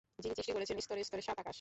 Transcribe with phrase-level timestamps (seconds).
[0.19, 1.49] যিনি সৃষ্টি করেছেন স্তরে স্তরে সাত আকাশ।